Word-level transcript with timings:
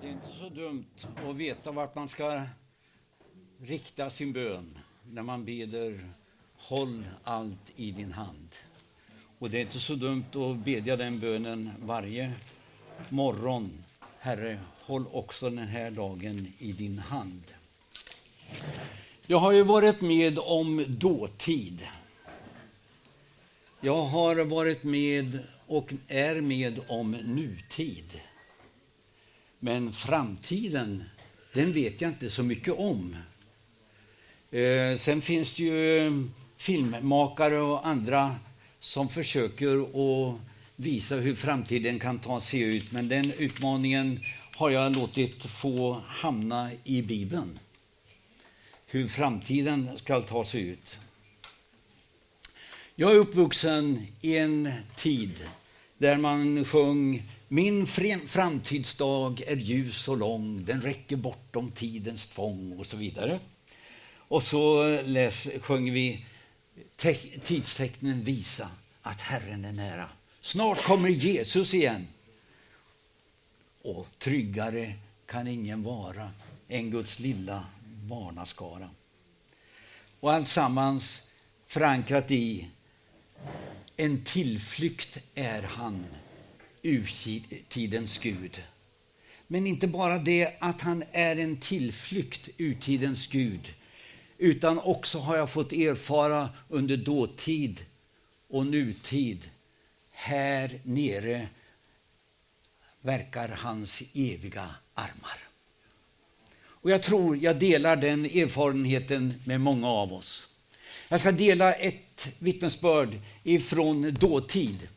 det 0.00 0.06
är 0.06 0.12
inte 0.12 0.30
så 0.30 0.48
dumt 0.48 1.06
att 1.28 1.36
veta 1.36 1.72
vart 1.72 1.94
man 1.94 2.08
ska 2.08 2.42
rikta 3.60 4.10
sin 4.10 4.32
bön 4.32 4.78
när 5.02 5.22
man 5.22 5.44
beder 5.44 6.10
Håll 6.56 7.04
allt 7.24 7.72
i 7.76 7.90
din 7.90 8.12
hand. 8.12 8.48
Och 9.38 9.50
det 9.50 9.58
är 9.58 9.62
inte 9.62 9.80
så 9.80 9.94
dumt 9.94 10.24
att 10.34 10.56
bedja 10.56 10.96
den 10.96 11.20
bönen 11.20 11.70
varje 11.82 12.32
morgon. 13.08 13.70
Herre, 14.18 14.60
håll 14.80 15.04
också 15.12 15.50
den 15.50 15.68
här 15.68 15.90
dagen 15.90 16.52
i 16.58 16.72
din 16.72 16.98
hand. 16.98 17.42
Jag 19.26 19.38
har 19.38 19.52
ju 19.52 19.62
varit 19.62 20.00
med 20.00 20.38
om 20.38 20.84
dåtid. 20.88 21.86
Jag 23.80 24.02
har 24.02 24.44
varit 24.44 24.82
med 24.84 25.38
och 25.66 25.92
är 26.08 26.40
med 26.40 26.80
om 26.88 27.10
nutid. 27.10 28.20
Men 29.64 29.92
framtiden, 29.92 31.04
den 31.52 31.72
vet 31.72 32.00
jag 32.00 32.10
inte 32.10 32.30
så 32.30 32.42
mycket 32.42 32.74
om. 32.74 33.16
Eh, 34.50 34.96
sen 34.98 35.22
finns 35.22 35.56
det 35.56 35.62
ju 35.62 36.12
filmmakare 36.56 37.58
och 37.58 37.86
andra 37.86 38.36
som 38.80 39.08
försöker 39.08 39.82
att 39.82 40.36
visa 40.76 41.16
hur 41.16 41.34
framtiden 41.34 41.98
kan 41.98 42.18
ta 42.18 42.40
sig 42.40 42.60
ut. 42.60 42.92
Men 42.92 43.08
den 43.08 43.32
utmaningen 43.38 44.20
har 44.56 44.70
jag 44.70 44.96
låtit 44.96 45.44
få 45.44 46.02
hamna 46.06 46.70
i 46.84 47.02
Bibeln. 47.02 47.58
Hur 48.86 49.08
framtiden 49.08 49.90
ska 49.96 50.20
ta 50.20 50.44
sig 50.44 50.62
ut. 50.68 50.98
Jag 52.94 53.12
är 53.12 53.16
uppvuxen 53.16 54.06
i 54.20 54.36
en 54.36 54.72
tid 54.96 55.46
där 55.98 56.16
man 56.16 56.64
sjöng 56.64 57.22
min 57.54 57.86
framtidsdag 58.26 59.42
är 59.46 59.56
ljus 59.56 60.08
och 60.08 60.16
lång, 60.16 60.64
den 60.64 60.82
räcker 60.82 61.16
bortom 61.16 61.70
tidens 61.70 62.26
tvång 62.26 62.78
och 62.78 62.86
så 62.86 62.96
vidare. 62.96 63.40
Och 64.16 64.42
så 64.42 64.88
läs, 65.02 65.48
sjöng 65.60 65.92
vi 65.92 66.26
Tidstecknen 67.44 68.24
visa 68.24 68.70
att 69.02 69.20
Herren 69.20 69.64
är 69.64 69.72
nära. 69.72 70.10
Snart 70.40 70.82
kommer 70.82 71.08
Jesus 71.08 71.74
igen. 71.74 72.06
Och 73.82 74.06
tryggare 74.18 74.94
kan 75.26 75.48
ingen 75.48 75.82
vara 75.82 76.30
än 76.68 76.90
Guds 76.90 77.18
lilla 77.18 77.66
barnaskara. 77.84 78.90
Och 80.20 80.32
alltsammans 80.32 81.28
förankrat 81.66 82.30
i 82.30 82.68
en 83.96 84.24
tillflykt 84.24 85.18
är 85.34 85.62
han, 85.62 86.06
urtidens 86.84 88.18
Gud. 88.18 88.62
Men 89.46 89.66
inte 89.66 89.86
bara 89.86 90.18
det 90.18 90.52
att 90.58 90.80
han 90.80 91.04
är 91.12 91.36
en 91.36 91.56
tillflykt, 91.56 92.48
urtidens 92.58 93.26
Gud, 93.26 93.74
utan 94.38 94.78
också 94.78 95.18
har 95.18 95.36
jag 95.36 95.50
fått 95.50 95.72
erfara 95.72 96.48
under 96.68 96.96
dåtid 96.96 97.84
och 98.48 98.66
nutid. 98.66 99.50
Här 100.10 100.80
nere 100.82 101.48
verkar 103.00 103.48
hans 103.48 104.02
eviga 104.14 104.74
armar. 104.94 105.38
Och 106.84 106.90
Jag 106.90 107.02
tror 107.02 107.36
jag 107.36 107.58
delar 107.58 107.96
den 107.96 108.24
erfarenheten 108.24 109.34
med 109.44 109.60
många 109.60 109.88
av 109.88 110.12
oss. 110.12 110.48
Jag 111.08 111.20
ska 111.20 111.32
dela 111.32 111.72
ett 111.72 112.28
vittnesbörd 112.38 113.18
ifrån 113.42 114.14
dåtid. 114.14 114.88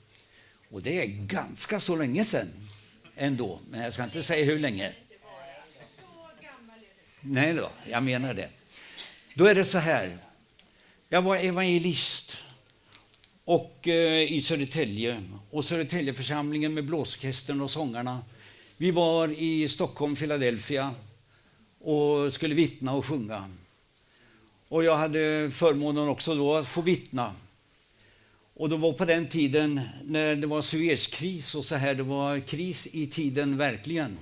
Och 0.69 0.81
det 0.81 1.01
är 1.01 1.05
ganska 1.05 1.79
så 1.79 1.95
länge 1.95 2.25
sedan 2.25 2.69
ändå, 3.15 3.59
men 3.69 3.81
jag 3.81 3.93
ska 3.93 4.03
inte 4.03 4.23
säga 4.23 4.45
hur 4.45 4.59
länge. 4.59 4.93
Nej 7.21 7.53
då, 7.53 7.69
jag 7.89 8.03
menar 8.03 8.33
det. 8.33 8.49
Då 9.33 9.45
är 9.45 9.55
det 9.55 9.65
så 9.65 9.77
här. 9.77 10.17
Jag 11.09 11.21
var 11.21 11.37
evangelist 11.37 12.37
och, 13.45 13.87
eh, 13.87 14.33
i 14.33 14.41
Södertälje 14.41 15.23
och 15.51 15.65
Södertäljeförsamlingen 15.65 16.73
med 16.73 16.85
blåsorkestern 16.85 17.61
och 17.61 17.71
sångarna. 17.71 18.21
Vi 18.77 18.91
var 18.91 19.27
i 19.27 19.67
Stockholm, 19.67 20.15
Philadelphia 20.15 20.93
och 21.79 22.33
skulle 22.33 22.55
vittna 22.55 22.93
och 22.93 23.05
sjunga. 23.05 23.49
Och 24.67 24.83
jag 24.83 24.97
hade 24.97 25.51
förmånen 25.51 26.07
också 26.07 26.35
då 26.35 26.55
att 26.55 26.67
få 26.67 26.81
vittna. 26.81 27.33
Och 28.59 28.69
det 28.69 28.77
var 28.77 28.93
på 28.93 29.05
den 29.05 29.27
tiden 29.27 29.81
när 30.03 30.35
det 30.35 30.47
var 30.47 30.61
Suezkris 30.61 31.55
och 31.55 31.65
så 31.65 31.75
här, 31.75 31.95
det 31.95 32.03
var 32.03 32.39
kris 32.39 32.87
i 32.91 33.07
tiden 33.07 33.57
verkligen. 33.57 34.17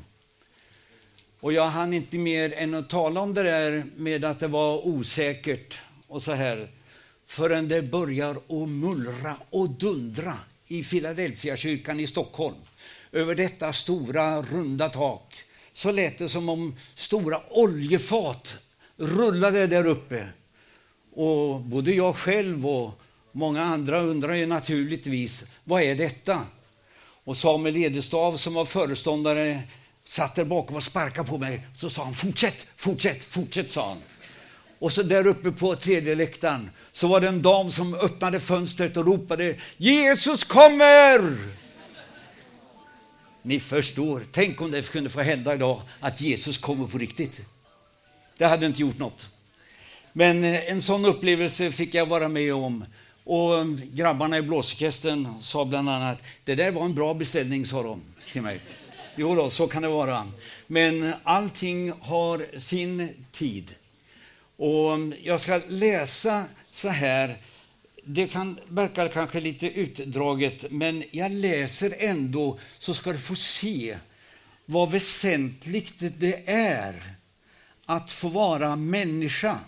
Och 1.39 1.53
jag 1.53 1.65
hann 1.65 1.93
inte 1.93 2.17
mer 2.17 2.53
än 2.53 2.73
att 2.73 2.89
tala 2.89 3.21
om 3.21 3.33
det 3.33 3.43
där 3.43 3.85
med 3.95 4.25
att 4.25 4.39
det 4.39 4.47
var 4.47 4.87
osäkert 4.87 5.79
och 6.07 6.23
så 6.23 6.31
här 6.31 6.67
förrän 7.25 7.67
det 7.67 7.81
börjar 7.81 8.31
att 8.31 8.69
mullra 8.69 9.35
och 9.49 9.69
dundra 9.69 10.33
i 10.67 10.83
Philadelphia 10.83 11.57
kyrkan 11.57 11.99
i 11.99 12.07
Stockholm 12.07 12.55
över 13.11 13.35
detta 13.35 13.73
stora 13.73 14.41
runda 14.41 14.89
tak 14.89 15.35
så 15.73 15.91
lät 15.91 16.17
det 16.17 16.29
som 16.29 16.49
om 16.49 16.75
stora 16.95 17.39
oljefat 17.49 18.55
rullade 18.97 19.67
där 19.67 19.87
uppe. 19.87 20.27
Och 21.13 21.61
både 21.61 21.91
jag 21.91 22.15
själv 22.15 22.67
och 22.67 23.01
många 23.35 23.63
andra 23.63 24.01
undrar 24.01 24.33
ju 24.33 24.45
naturligtvis, 24.45 25.43
vad 25.63 25.81
är 25.81 25.95
detta? 25.95 26.41
Och 27.23 27.37
Samuel 27.37 27.77
Edestav 27.77 28.37
som 28.37 28.53
var 28.53 28.65
föreståndare 28.65 29.63
satt 30.05 30.35
där 30.35 30.45
bakom 30.45 30.75
och 30.75 30.83
sparkade 30.83 31.29
på 31.29 31.37
mig. 31.37 31.67
Så 31.77 31.89
sa 31.89 32.03
han 32.03 32.13
fortsätt, 32.13 32.67
fortsätt, 32.75 33.23
fortsätt, 33.23 33.71
sa 33.71 33.87
han. 33.89 34.01
Och 34.79 34.93
så 34.93 35.03
där 35.03 35.27
uppe 35.27 35.51
på 35.51 35.75
tredje 35.75 36.15
läktaren 36.15 36.69
så 36.91 37.07
var 37.07 37.21
det 37.21 37.27
en 37.27 37.41
dam 37.41 37.71
som 37.71 37.93
öppnade 37.93 38.39
fönstret 38.39 38.97
och 38.97 39.05
ropade 39.05 39.55
Jesus 39.77 40.43
kommer! 40.43 41.37
Ni 43.41 43.59
förstår, 43.59 44.21
tänk 44.31 44.61
om 44.61 44.71
det 44.71 44.91
kunde 44.91 45.09
få 45.09 45.21
hända 45.21 45.53
idag 45.53 45.81
att 45.99 46.21
Jesus 46.21 46.57
kommer 46.57 46.87
på 46.87 46.97
riktigt. 46.97 47.41
Det 48.37 48.45
hade 48.45 48.65
inte 48.65 48.81
gjort 48.81 48.99
något. 48.99 49.27
Men 50.13 50.43
eh, 50.43 50.71
en 50.71 50.81
sån 50.81 51.05
upplevelse 51.05 51.71
fick 51.71 51.93
jag 51.93 52.05
vara 52.05 52.27
med 52.27 52.53
om. 52.53 52.85
Och 53.25 53.59
eh, 53.59 53.65
grabbarna 53.93 54.37
i 54.37 54.41
blåsorkestern 54.41 55.27
sa 55.41 55.65
bland 55.65 55.89
annat, 55.89 56.17
det 56.43 56.55
där 56.55 56.71
var 56.71 56.85
en 56.85 56.95
bra 56.95 57.13
beställning, 57.13 57.65
sa 57.65 57.83
de 57.83 58.01
till 58.31 58.41
mig. 58.41 58.59
Jo 59.15 59.35
då, 59.35 59.49
så 59.49 59.67
kan 59.67 59.81
det 59.81 59.87
vara. 59.87 60.27
Men 60.67 61.13
allting 61.23 61.91
har 62.01 62.59
sin 62.59 63.09
tid. 63.31 63.75
Och 64.57 64.93
eh, 64.93 64.99
jag 65.23 65.41
ska 65.41 65.61
läsa 65.67 66.45
så 66.71 66.89
här. 66.89 67.37
Det 68.03 68.27
kan 68.27 68.59
verka 68.67 69.09
kanske 69.09 69.39
lite 69.39 69.67
utdraget, 69.67 70.71
men 70.71 71.03
jag 71.11 71.31
läser 71.31 71.95
ändå 71.99 72.59
så 72.79 72.93
ska 72.93 73.11
du 73.11 73.17
få 73.17 73.35
se 73.35 73.97
vad 74.65 74.91
väsentligt 74.91 75.95
det 76.19 76.49
är 76.49 77.03
att 77.85 78.11
få 78.11 78.27
vara 78.27 78.75
människa. 78.75 79.59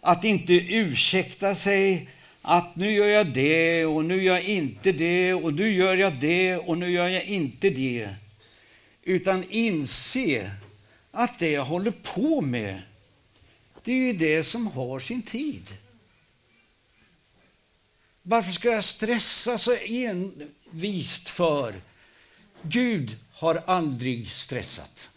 Att 0.00 0.24
inte 0.24 0.52
ursäkta 0.54 1.54
sig 1.54 2.08
att 2.42 2.76
nu 2.76 2.92
gör 2.92 3.06
jag 3.06 3.26
det 3.26 3.86
och 3.86 4.04
nu 4.04 4.22
gör 4.22 4.34
jag 4.34 4.44
inte 4.44 4.92
det 4.92 5.34
och 5.34 5.54
nu 5.54 5.70
gör 5.72 5.96
jag 5.96 6.20
det 6.20 6.56
och 6.56 6.78
nu 6.78 6.90
gör 6.90 7.08
jag 7.08 7.24
inte 7.24 7.70
det 7.70 8.08
utan 9.02 9.44
inse 9.50 10.50
att 11.10 11.38
det 11.38 11.50
jag 11.50 11.64
håller 11.64 11.90
på 11.90 12.40
med, 12.40 12.82
det 13.84 13.92
är 13.92 13.96
ju 13.96 14.12
det 14.12 14.44
som 14.44 14.66
har 14.66 15.00
sin 15.00 15.22
tid. 15.22 15.66
Varför 18.22 18.52
ska 18.52 18.68
jag 18.68 18.84
stressa 18.84 19.58
så 19.58 19.74
envist 19.74 21.28
för? 21.28 21.74
Gud 22.62 23.16
har 23.32 23.62
aldrig 23.66 24.30
stressat. 24.30 25.08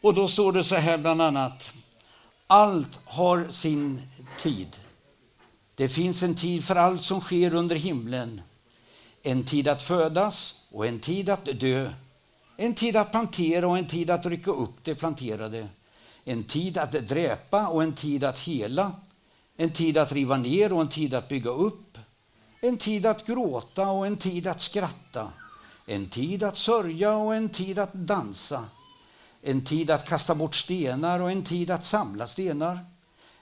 Och 0.00 0.14
då 0.14 0.28
står 0.28 0.52
det 0.52 0.64
så 0.64 0.74
här 0.74 0.98
bland 0.98 1.22
annat. 1.22 1.72
Allt 2.46 2.98
har 3.04 3.48
sin 3.48 4.02
tid. 4.38 4.76
Det 5.76 5.88
finns 5.88 6.22
en 6.22 6.34
tid 6.34 6.64
för 6.64 6.76
allt 6.76 7.02
som 7.02 7.20
sker 7.20 7.54
under 7.54 7.76
himlen. 7.76 8.40
En 9.22 9.44
tid 9.44 9.68
att 9.68 9.82
födas 9.82 10.66
och 10.72 10.86
en 10.86 11.00
tid 11.00 11.28
att 11.28 11.44
dö 11.44 11.90
en 12.56 12.74
tid 12.74 12.96
att 12.96 13.10
plantera 13.10 13.68
och 13.68 13.78
en 13.78 13.86
tid 13.86 14.10
att 14.10 14.26
rycka 14.26 14.50
upp 14.50 14.74
det 14.82 14.94
planterade. 14.94 15.68
En 16.24 16.44
tid 16.44 16.78
att 16.78 16.92
dräpa 16.92 17.68
och 17.68 17.82
en 17.82 17.92
tid 17.92 18.24
att 18.24 18.38
hela. 18.38 18.92
En 19.56 19.70
tid 19.70 19.98
att 19.98 20.12
riva 20.12 20.36
ner 20.36 20.72
och 20.72 20.80
en 20.80 20.88
tid 20.88 21.14
att 21.14 21.28
bygga 21.28 21.50
upp. 21.50 21.98
En 22.60 22.76
tid 22.76 23.06
att 23.06 23.26
gråta 23.26 23.90
och 23.90 24.06
en 24.06 24.16
tid 24.16 24.46
att 24.46 24.60
skratta. 24.60 25.32
En 25.86 26.08
tid 26.08 26.42
att 26.42 26.56
sörja 26.56 27.16
och 27.16 27.34
en 27.34 27.48
tid 27.48 27.78
att 27.78 27.92
dansa. 27.92 28.64
En 29.42 29.64
tid 29.64 29.90
att 29.90 30.08
kasta 30.08 30.34
bort 30.34 30.54
stenar 30.54 31.20
och 31.20 31.30
en 31.30 31.44
tid 31.44 31.70
att 31.70 31.84
samla 31.84 32.26
stenar. 32.26 32.78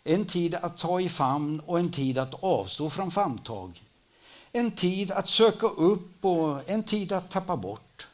En 0.04 0.26
tid 0.26 0.54
att 0.54 0.78
ta 0.78 1.00
i 1.00 1.08
famn 1.08 1.60
och 1.60 1.78
en 1.78 1.92
tid 1.92 2.18
att 2.18 2.44
avstå 2.44 2.90
från 2.90 3.10
famntag. 3.10 3.82
En 4.52 4.70
tid 4.70 5.10
att 5.10 5.28
söka 5.28 5.66
upp 5.66 6.24
och 6.24 6.70
en 6.70 6.82
tid 6.82 7.12
att 7.12 7.30
tappa 7.30 7.56
bort 7.56 8.08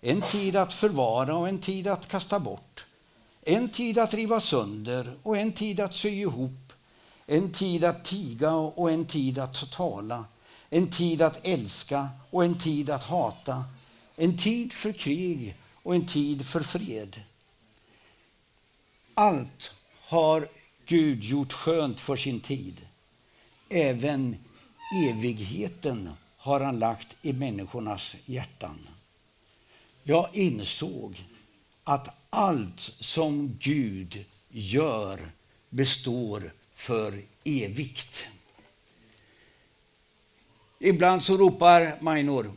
en 0.00 0.22
tid 0.22 0.56
att 0.56 0.74
förvara 0.74 1.36
och 1.36 1.48
en 1.48 1.58
tid 1.58 1.86
att 1.86 2.08
kasta 2.08 2.38
bort, 2.38 2.84
en 3.42 3.68
tid 3.68 3.98
att 3.98 4.14
riva 4.14 4.40
sönder 4.40 5.12
och 5.22 5.36
en 5.36 5.52
tid 5.52 5.80
att 5.80 5.94
sy 5.94 6.08
ihop, 6.08 6.72
en 7.26 7.52
tid 7.52 7.84
att 7.84 8.04
tiga 8.04 8.52
och 8.52 8.90
en 8.90 9.04
tid 9.04 9.38
att 9.38 9.70
tala, 9.70 10.24
en 10.70 10.90
tid 10.90 11.22
att 11.22 11.46
älska 11.46 12.08
och 12.30 12.44
en 12.44 12.58
tid 12.58 12.90
att 12.90 13.04
hata, 13.04 13.64
en 14.16 14.38
tid 14.38 14.72
för 14.72 14.92
krig 14.92 15.56
och 15.82 15.94
en 15.94 16.06
tid 16.06 16.46
för 16.46 16.60
fred. 16.60 17.22
Allt 19.14 19.70
har 20.08 20.48
Gud 20.90 21.24
gjort 21.24 21.52
skönt 21.52 22.00
för 22.00 22.16
sin 22.16 22.40
tid. 22.40 22.86
Även 23.68 24.36
evigheten 25.08 26.10
har 26.36 26.60
han 26.60 26.78
lagt 26.78 27.08
i 27.22 27.32
människornas 27.32 28.16
hjärtan. 28.26 28.88
Jag 30.02 30.28
insåg 30.32 31.24
att 31.84 32.08
allt 32.30 32.80
som 32.80 33.56
Gud 33.60 34.24
gör 34.48 35.30
består 35.68 36.52
för 36.74 37.22
evigt. 37.44 38.28
Ibland 40.78 41.22
så 41.22 41.36
ropar 41.36 41.96
Majnor, 42.00 42.52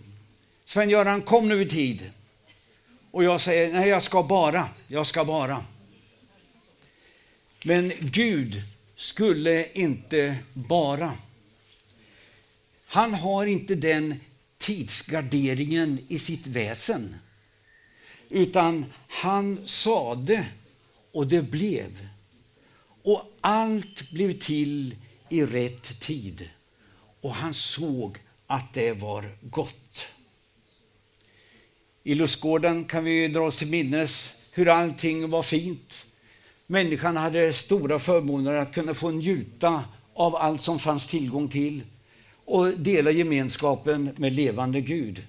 Sven-Göran 0.66 1.22
kom 1.22 1.50
nu 1.50 1.62
i 1.62 1.70
tid. 1.70 2.12
Och 3.12 3.24
jag 3.24 3.42
säger, 3.42 3.74
nej 3.74 3.90
jag 3.90 4.04
ska 4.04 4.24
bara, 4.24 4.70
jag 4.88 5.08
ska 5.08 5.26
bara. 5.26 5.66
Men 7.66 7.92
Gud 8.00 8.62
skulle 8.96 9.72
inte 9.74 10.38
bara. 10.54 11.14
Han 12.86 13.14
har 13.14 13.46
inte 13.46 13.76
den 13.76 14.20
tidsgarderingen 14.58 16.00
i 16.08 16.20
sitt 16.20 16.48
väsen. 16.48 17.16
Utan 18.30 18.86
han 19.08 19.68
sade 19.68 20.46
och 21.12 21.28
det 21.28 21.42
blev. 21.42 22.08
Och 23.04 23.34
allt 23.42 24.12
blev 24.12 24.40
till 24.40 24.96
i 25.30 25.44
rätt 25.44 26.00
tid. 26.00 26.50
Och 27.22 27.34
han 27.34 27.54
såg 27.54 28.18
att 28.48 28.74
det 28.74 28.92
var 28.92 29.38
gott. 29.42 30.08
I 32.04 32.16
lustgården 32.16 32.86
kan 32.86 33.04
vi 33.04 33.28
dra 33.28 33.42
oss 33.42 33.58
till 33.58 33.68
minnes 33.68 34.34
hur 34.52 34.68
allting 34.68 35.30
var 35.30 35.44
fint. 35.44 36.06
Människan 36.68 37.18
hade 37.18 37.54
stora 37.54 38.00
förmåner 38.00 38.54
att 38.54 38.74
kunna 38.74 38.94
få 38.94 39.12
njuta 39.12 39.84
av 40.14 40.36
allt 40.36 40.62
som 40.62 40.80
fanns 40.80 41.08
tillgång 41.08 41.50
till 41.50 41.84
och 42.46 42.68
dela 42.68 43.12
gemenskapen 43.12 44.10
med 44.18 44.34
levande 44.34 44.82
Gud. 44.82 45.24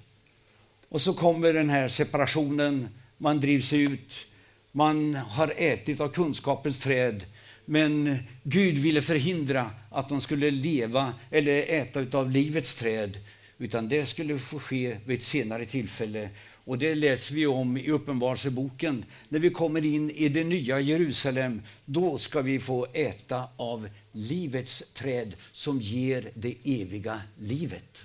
Och 0.89 1.01
så 1.01 1.15
kommer 1.15 1.53
den 1.53 1.71
här 1.71 1.89
separationen, 1.89 2.89
man 3.19 3.41
drivs 3.41 3.73
ut, 3.73 4.27
man 4.73 5.15
har 5.15 5.53
ätit 5.57 6.01
av 6.01 6.09
kunskapens 6.09 6.79
träd 6.79 7.25
men 7.65 8.19
Gud 8.43 8.79
ville 8.79 9.03
förhindra 9.03 9.71
att 9.91 10.09
de 10.09 10.21
skulle 10.21 10.51
leva 10.51 11.15
eller 11.31 11.73
äta 11.73 12.19
av 12.19 12.31
livets 12.31 12.77
träd 12.77 13.19
utan 13.59 13.89
det 13.89 14.07
skulle 14.07 14.39
få 14.39 14.59
ske 14.59 14.97
vid 15.05 15.19
ett 15.19 15.25
senare 15.25 15.65
tillfälle. 15.65 16.29
Och 16.65 16.79
det 16.79 16.95
läser 16.95 17.35
vi 17.35 17.47
om 17.47 17.77
i 17.77 17.91
Uppenbarelseboken. 17.91 19.05
När 19.29 19.39
vi 19.39 19.51
kommer 19.51 19.85
in 19.85 20.11
i 20.11 20.29
det 20.29 20.45
nya 20.45 20.81
Jerusalem, 20.81 21.63
då 21.85 22.19
ska 22.19 22.43
vi 22.43 22.61
få 22.61 22.87
äta 22.93 23.49
av 23.57 23.89
livets 24.13 24.93
träd 24.95 25.37
som 25.53 25.81
ger 25.81 26.31
det 26.35 26.57
eviga 26.65 27.23
livet. 27.39 28.03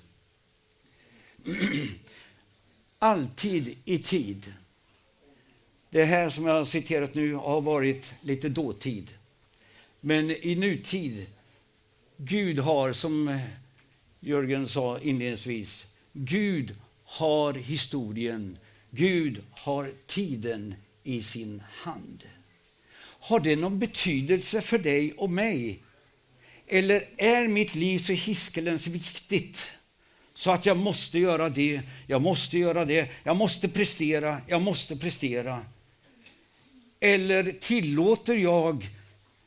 Alltid 3.00 3.77
i 3.85 4.00
tid. 4.00 4.53
Det 5.89 6.06
här 6.06 6.29
som 6.29 6.45
jag 6.45 6.53
har 6.53 6.65
citerat 6.65 7.15
nu 7.15 7.33
har 7.33 7.61
varit 7.61 8.13
lite 8.21 8.50
dåtid. 8.50 9.07
Men 10.01 10.31
i 10.31 10.56
nutid, 10.56 11.25
Gud 12.17 12.59
har, 12.59 12.94
som 12.94 13.39
Jörgen 14.19 14.67
sa 14.67 15.00
inledningsvis, 15.00 15.85
Gud 16.13 16.75
har 17.09 17.53
historien, 17.53 18.57
Gud 18.91 19.44
har 19.61 19.91
tiden 20.07 20.75
i 21.03 21.23
sin 21.23 21.63
hand. 21.71 22.23
Har 23.01 23.39
det 23.39 23.56
någon 23.56 23.79
betydelse 23.79 24.61
för 24.61 24.77
dig 24.77 25.13
och 25.13 25.29
mig? 25.29 25.79
Eller 26.67 27.09
är 27.17 27.47
mitt 27.47 27.75
liv 27.75 28.00
så 28.00 28.13
hiskelens 28.13 28.88
viktigt 28.88 29.71
så 30.33 30.51
att 30.51 30.65
jag 30.65 30.77
måste 30.77 31.19
göra 31.19 31.50
det, 31.50 31.81
jag 32.07 32.21
måste 32.21 32.57
göra 32.57 32.85
det, 32.85 33.09
jag 33.23 33.38
måste 33.38 33.69
prestera, 33.69 34.41
jag 34.47 34.61
måste 34.61 34.95
prestera? 34.95 35.65
Eller 37.00 37.51
tillåter 37.51 38.35
jag 38.35 38.89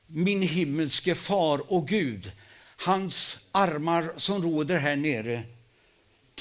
min 0.06 0.42
himmelske 0.42 1.14
far 1.14 1.72
och 1.72 1.88
Gud, 1.88 2.32
hans 2.76 3.38
armar 3.52 4.10
som 4.16 4.42
råder 4.42 4.78
här 4.78 4.96
nere, 4.96 5.42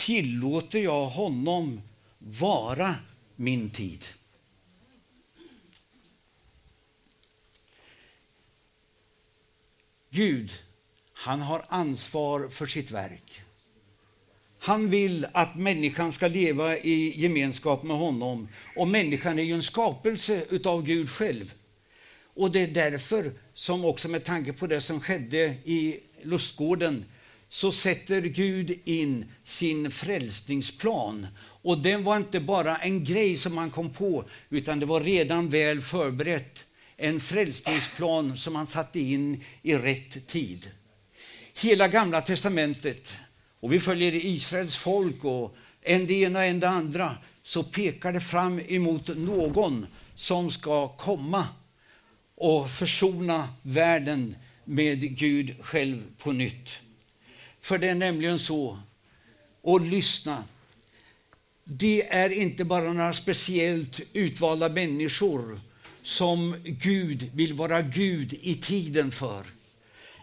tillåter 0.05 0.79
jag 0.79 1.05
honom 1.05 1.81
vara 2.19 2.95
min 3.35 3.69
tid? 3.69 4.05
Gud, 10.09 10.51
han 11.13 11.41
har 11.41 11.65
ansvar 11.67 12.49
för 12.49 12.65
sitt 12.65 12.91
verk. 12.91 13.41
Han 14.59 14.89
vill 14.89 15.27
att 15.31 15.55
människan 15.55 16.11
ska 16.11 16.27
leva 16.27 16.77
i 16.77 17.21
gemenskap 17.21 17.83
med 17.83 17.97
honom. 17.97 18.47
Och 18.75 18.87
människan 18.87 19.39
är 19.39 19.43
ju 19.43 19.53
en 19.53 19.63
skapelse 19.63 20.45
utav 20.49 20.83
Gud 20.83 21.09
själv. 21.09 21.53
Och 22.33 22.51
det 22.51 22.59
är 22.59 22.67
därför 22.67 23.31
som 23.53 23.85
också 23.85 24.07
med 24.07 24.23
tanke 24.23 24.53
på 24.53 24.67
det 24.67 24.81
som 24.81 25.01
skedde 25.01 25.55
i 25.63 25.99
lustgården 26.21 27.05
så 27.53 27.71
sätter 27.71 28.21
Gud 28.21 28.79
in 28.85 29.25
sin 29.43 29.91
frälsningsplan. 29.91 31.27
Och 31.41 31.77
den 31.77 32.03
var 32.03 32.17
inte 32.17 32.39
bara 32.39 32.77
en 32.77 33.03
grej 33.03 33.37
som 33.37 33.55
man 33.55 33.71
kom 33.71 33.89
på, 33.89 34.25
utan 34.49 34.79
det 34.79 34.85
var 34.85 35.01
redan 35.01 35.49
väl 35.49 35.81
förberett. 35.81 36.65
En 36.97 37.19
frälsningsplan 37.19 38.37
som 38.37 38.55
han 38.55 38.67
satte 38.67 38.99
in 38.99 39.43
i 39.61 39.75
rätt 39.75 40.27
tid. 40.27 40.69
Hela 41.61 41.87
Gamla 41.87 42.21
testamentet, 42.21 43.13
och 43.59 43.73
vi 43.73 43.79
följer 43.79 44.25
Israels 44.25 44.75
folk 44.75 45.23
och 45.25 45.55
en 45.81 46.07
det 46.07 46.13
ena 46.13 46.39
och 46.39 46.45
en 46.45 46.59
det 46.59 46.69
andra, 46.69 47.17
så 47.43 47.63
pekar 47.63 48.13
det 48.13 48.21
fram 48.21 48.59
emot 48.67 49.17
någon 49.17 49.87
som 50.15 50.51
ska 50.51 50.87
komma 50.87 51.47
och 52.35 52.71
försona 52.71 53.49
världen 53.61 54.35
med 54.65 55.17
Gud 55.17 55.55
själv 55.61 56.03
på 56.17 56.31
nytt. 56.31 56.71
För 57.61 57.77
det 57.77 57.89
är 57.89 57.95
nämligen 57.95 58.39
så, 58.39 58.79
och 59.61 59.81
lyssna, 59.81 60.43
det 61.63 62.07
är 62.07 62.29
inte 62.29 62.63
bara 62.63 62.93
några 62.93 63.13
speciellt 63.13 64.01
utvalda 64.13 64.69
människor 64.69 65.59
som 66.01 66.55
Gud 66.63 67.29
vill 67.33 67.53
vara 67.53 67.81
Gud 67.81 68.33
i 68.33 68.55
tiden 68.55 69.11
för. 69.11 69.43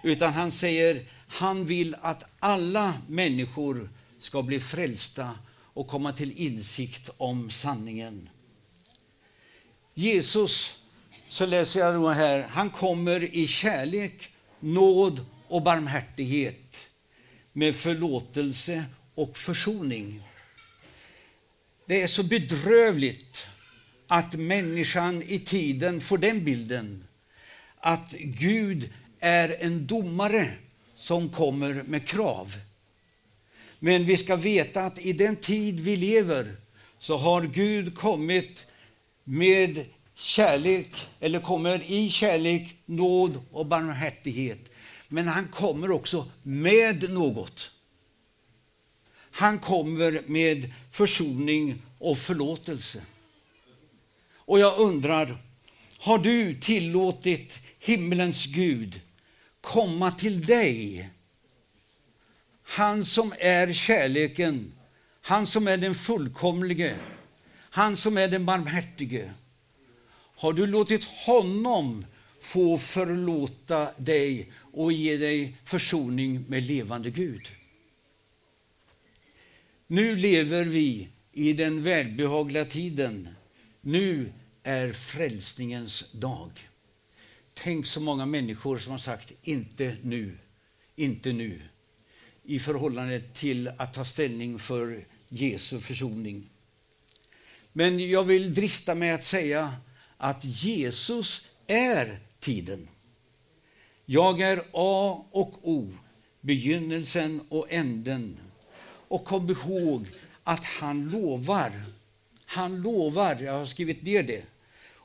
Utan 0.05 0.33
han 0.33 0.51
säger, 0.51 1.05
han 1.29 1.67
vill 1.67 1.97
att 2.03 2.25
alla 2.39 2.95
människor 3.09 3.91
ska 4.19 4.43
bli 4.43 4.61
frälsta 4.61 5.35
och 5.63 5.89
komma 5.89 6.13
till 6.13 6.33
insikt 6.39 7.11
om 7.17 7.51
sanningen. 7.51 8.29
Jesus 9.95 10.75
så 11.29 11.47
läser 11.47 11.81
jag 11.81 11.95
då 11.95 12.09
här, 12.09 12.43
han 12.43 12.71
kommer 12.71 13.35
i 13.35 13.47
kärlek, 13.47 14.29
nåd 14.61 15.27
och 15.49 15.63
barmhärtighet 15.63 16.88
med 17.59 17.77
förlåtelse 17.77 18.85
och 19.15 19.39
försoning. 19.39 20.23
Det 21.87 22.03
är 22.03 22.07
så 22.07 22.23
bedrövligt 22.23 23.47
att 24.07 24.35
människan 24.35 25.23
i 25.23 25.39
tiden 25.39 26.01
får 26.01 26.19
den 26.19 26.45
bilden 26.45 27.05
att 27.77 28.13
Gud 28.19 28.93
är 29.21 29.57
en 29.61 29.87
domare 29.87 30.53
som 30.95 31.29
kommer 31.29 31.83
med 31.87 32.07
krav. 32.07 32.57
Men 33.79 34.05
vi 34.05 34.17
ska 34.17 34.37
veta 34.37 34.81
att 34.81 34.99
i 34.99 35.13
den 35.13 35.37
tid 35.37 35.81
vi 35.81 35.97
lever 35.97 36.57
så 36.99 37.17
har 37.17 37.43
Gud 37.43 37.95
kommit 37.95 38.67
med 39.25 39.85
kärlek, 40.15 41.09
eller 41.21 41.41
kommer 41.41 41.83
i 41.93 42.11
kärlek, 42.11 42.77
nåd 42.87 43.41
och 43.53 43.67
barmhärtighet. 43.67 44.61
Men 45.09 45.29
han 45.29 45.49
kommer 45.49 45.91
också 45.91 46.31
med 46.43 47.11
något. 47.11 47.71
Han 49.31 49.59
kommer 49.59 50.23
med 50.27 50.73
försoning 50.91 51.83
och 51.99 52.19
förlåtelse. 52.19 53.03
Och 54.35 54.59
jag 54.59 54.79
undrar, 54.79 55.39
har 55.99 56.19
du 56.19 56.57
tillåtit 56.61 57.59
himmelens 57.79 58.47
Gud 58.47 59.01
komma 59.61 60.11
till 60.11 60.47
dig? 60.47 61.11
Han 62.63 63.05
som 63.05 63.33
är 63.39 63.73
kärleken, 63.73 64.73
han 65.21 65.47
som 65.47 65.69
är 65.69 65.77
den 65.77 65.95
fullkomlige, 65.95 66.97
han 67.71 67.97
som 67.97 68.19
är 68.19 68.29
den 68.29 68.45
barmhärtige. 68.45 69.33
Har 70.37 70.53
du 70.53 70.67
låtit 70.67 71.05
honom 71.05 72.05
få 72.49 72.79
förlåta 72.79 73.89
dig 73.97 74.53
och 74.73 74.93
ge 74.93 75.17
dig 75.17 75.57
försoning 75.65 76.45
med 76.49 76.63
levande 76.63 77.11
Gud? 77.11 77.49
Nu 79.87 80.17
lever 80.17 80.65
vi 80.65 81.09
i 81.33 81.53
den 81.53 81.83
välbehagliga 81.83 82.65
tiden. 82.65 83.29
Nu 83.81 84.33
är 84.63 84.93
frälsningens 84.93 86.13
dag. 86.13 86.51
Tänk 87.55 87.87
så 87.87 88.01
många 88.01 88.27
människor 88.27 88.79
som 88.79 88.93
har 88.93 88.99
sagt 88.99 89.33
inte 89.43 89.97
nu, 90.03 90.39
inte 90.97 91.33
nu 91.33 91.61
i 92.45 92.59
förhållande 92.59 93.21
till 93.21 93.69
att 93.79 93.95
ta 93.95 94.05
ställning 94.05 94.59
för 94.59 95.05
Jesu 95.29 95.81
försoning. 95.81 96.51
Men 97.73 98.11
jag 98.11 98.25
vill 98.25 98.55
drista 98.55 98.95
mig 98.95 99.11
att 99.11 99.25
säga 99.25 99.77
att 100.17 100.45
Jesus 100.45 101.51
är 101.67 102.28
tiden. 102.41 102.89
Jag 104.07 104.41
är 104.41 104.63
A 104.73 105.25
och 105.31 105.69
O, 105.69 105.93
begynnelsen 106.41 107.41
och 107.49 107.67
änden. 107.73 108.39
Och 109.09 109.25
kom 109.25 109.51
ihåg 109.51 110.07
att 110.45 110.65
han 110.65 111.11
lovar, 111.11 111.73
han 112.47 112.83
lovar, 112.83 113.37
jag 113.43 113.53
har 113.53 113.67
skrivit 113.67 114.03
ner 114.03 114.23
det, 114.23 114.43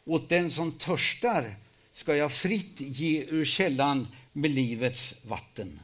åt 0.05 0.29
den 0.29 0.49
som 0.49 0.71
törstar 0.71 1.55
ska 1.91 2.15
jag 2.15 2.31
fritt 2.31 2.81
ge 2.81 3.25
ur 3.29 3.45
källan 3.45 4.07
med 4.33 4.51
livets 4.51 5.25
vatten. 5.25 5.79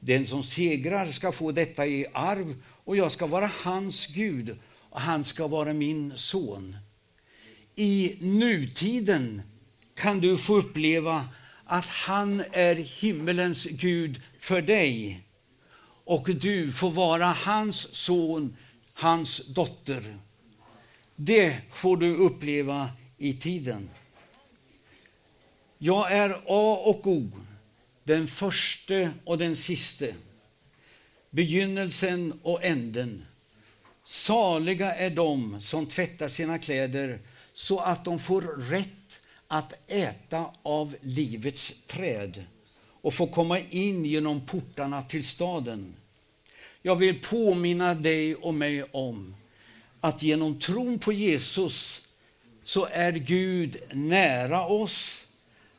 Den 0.00 0.26
som 0.26 0.42
segrar 0.42 1.06
ska 1.06 1.32
få 1.32 1.52
detta 1.52 1.86
i 1.86 2.06
arv 2.12 2.62
och 2.66 2.96
jag 2.96 3.12
ska 3.12 3.26
vara 3.26 3.50
hans 3.62 4.06
Gud 4.06 4.56
och 4.90 5.00
han 5.00 5.24
ska 5.24 5.46
vara 5.46 5.72
min 5.72 6.12
son. 6.16 6.76
I 7.74 8.16
nutiden 8.20 9.42
kan 9.96 10.20
du 10.20 10.36
få 10.36 10.56
uppleva 10.56 11.28
att 11.64 11.88
han 11.88 12.42
är 12.52 12.74
himmelens 12.74 13.64
Gud 13.64 14.20
för 14.38 14.62
dig 14.62 15.20
och 16.04 16.30
du 16.34 16.72
får 16.72 16.90
vara 16.90 17.26
hans 17.26 17.94
son, 17.94 18.56
hans 18.94 19.46
dotter. 19.46 20.18
Det 21.16 21.60
får 21.72 21.96
du 21.96 22.16
uppleva 22.16 22.90
i 23.18 23.32
tiden. 23.32 23.90
Jag 25.78 26.12
är 26.12 26.30
A 26.30 26.82
och 26.84 27.06
O, 27.06 27.30
den 28.04 28.28
första 28.28 29.10
och 29.24 29.38
den 29.38 29.56
siste, 29.56 30.14
begynnelsen 31.30 32.40
och 32.42 32.64
änden. 32.64 33.24
Saliga 34.04 34.94
är 34.94 35.10
de 35.10 35.60
som 35.60 35.86
tvättar 35.86 36.28
sina 36.28 36.58
kläder 36.58 37.20
så 37.52 37.78
att 37.78 38.04
de 38.04 38.18
får 38.18 38.42
rätt 38.70 39.05
att 39.48 39.90
äta 39.90 40.46
av 40.62 40.96
livets 41.00 41.86
träd 41.86 42.44
och 43.00 43.14
få 43.14 43.26
komma 43.26 43.58
in 43.58 44.04
genom 44.04 44.46
portarna 44.46 45.02
till 45.02 45.24
staden. 45.24 45.94
Jag 46.82 46.96
vill 46.96 47.20
påminna 47.20 47.94
dig 47.94 48.34
och 48.34 48.54
mig 48.54 48.82
om 48.82 49.36
att 50.00 50.22
genom 50.22 50.60
tron 50.60 50.98
på 50.98 51.12
Jesus 51.12 52.06
så 52.64 52.88
är 52.92 53.12
Gud 53.12 53.76
nära 53.92 54.66
oss, 54.66 55.26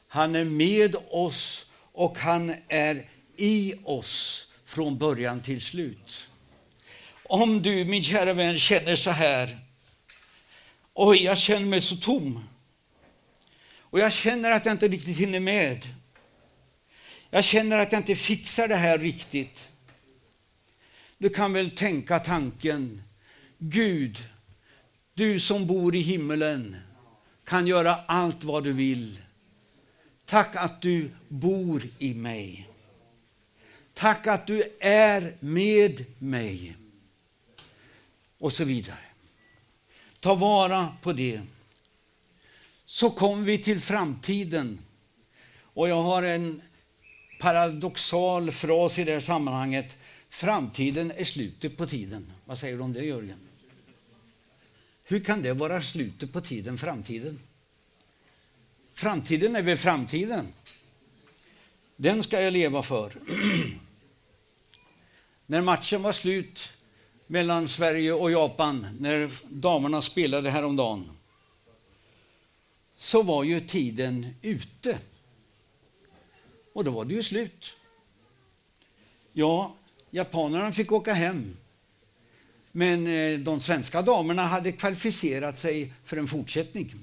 han 0.07 0.35
är 0.35 0.43
med 0.43 0.95
oss 1.09 1.69
och 1.91 2.17
han 2.17 2.53
är 2.67 3.09
i 3.37 3.73
oss 3.83 4.47
från 4.65 4.97
början 4.97 5.41
till 5.41 5.61
slut. 5.61 6.27
Om 7.23 7.61
du, 7.61 7.85
min 7.85 8.03
kära 8.03 8.33
vän, 8.33 8.59
känner 8.59 8.95
så 8.95 9.11
här, 9.11 9.59
oj, 10.93 11.23
jag 11.23 11.37
känner 11.37 11.65
mig 11.65 11.81
så 11.81 11.95
tom. 11.95 12.43
Och 13.97 14.03
jag 14.03 14.13
känner 14.13 14.51
att 14.51 14.65
jag 14.65 14.73
inte 14.73 14.87
riktigt 14.87 15.17
hinner 15.17 15.39
med. 15.39 15.87
Jag 17.29 17.43
känner 17.43 17.77
att 17.77 17.91
jag 17.91 17.99
inte 17.99 18.15
fixar 18.15 18.67
det 18.67 18.75
här 18.75 18.97
riktigt. 18.97 19.67
Du 21.17 21.29
kan 21.29 21.53
väl 21.53 21.71
tänka 21.71 22.19
tanken, 22.19 23.03
Gud, 23.57 24.23
du 25.13 25.39
som 25.39 25.67
bor 25.67 25.95
i 25.95 25.99
himmelen 25.99 26.75
kan 27.43 27.67
göra 27.67 27.95
allt 27.95 28.43
vad 28.43 28.63
du 28.63 28.71
vill. 28.71 29.21
Tack 30.25 30.55
att 30.55 30.81
du 30.81 31.11
bor 31.27 31.83
i 31.99 32.13
mig. 32.13 32.69
Tack 33.93 34.27
att 34.27 34.47
du 34.47 34.63
är 34.79 35.33
med 35.39 36.05
mig. 36.17 36.75
Och 38.37 38.53
så 38.53 38.63
vidare. 38.63 38.97
Ta 40.19 40.35
vara 40.35 40.87
på 41.01 41.13
det. 41.13 41.41
Så 42.89 43.09
kommer 43.09 43.43
vi 43.43 43.57
till 43.57 43.79
framtiden. 43.79 44.79
Och 45.61 45.89
jag 45.89 46.03
har 46.03 46.23
en 46.23 46.61
paradoxal 47.39 48.51
fras 48.51 48.99
i 48.99 49.03
det 49.03 49.11
här 49.11 49.19
sammanhanget. 49.19 49.95
Framtiden 50.29 51.11
är 51.11 51.23
slutet 51.23 51.77
på 51.77 51.85
tiden. 51.85 52.31
Vad 52.45 52.57
säger 52.57 52.77
du 52.77 52.83
om 52.83 52.93
det, 52.93 53.05
Jörgen? 53.05 53.39
Hur 55.03 55.19
kan 55.19 55.41
det 55.41 55.53
vara 55.53 55.81
slutet 55.81 56.33
på 56.33 56.41
tiden, 56.41 56.77
framtiden? 56.77 57.39
Framtiden 58.93 59.55
är 59.55 59.61
väl 59.61 59.77
framtiden. 59.77 60.47
Den 61.95 62.23
ska 62.23 62.41
jag 62.41 62.53
leva 62.53 62.83
för. 62.83 63.13
när 65.45 65.61
matchen 65.61 66.01
var 66.01 66.11
slut 66.11 66.69
mellan 67.27 67.67
Sverige 67.67 68.13
och 68.13 68.31
Japan, 68.31 68.87
när 68.99 69.31
damerna 69.49 70.01
spelade 70.01 70.49
häromdagen, 70.49 71.16
så 72.97 73.21
var 73.21 73.43
ju 73.43 73.59
tiden 73.59 74.27
ute. 74.41 74.99
Och 76.73 76.83
då 76.83 76.91
var 76.91 77.05
det 77.05 77.13
ju 77.13 77.23
slut. 77.23 77.73
Ja, 79.33 79.75
japanerna 80.11 80.71
fick 80.71 80.91
åka 80.91 81.13
hem. 81.13 81.57
Men 82.71 83.07
eh, 83.07 83.39
de 83.39 83.59
svenska 83.59 84.01
damerna 84.01 84.43
hade 84.43 84.71
kvalificerat 84.71 85.57
sig 85.57 85.93
för 86.05 86.17
en 86.17 86.27
fortsättning. 86.27 86.93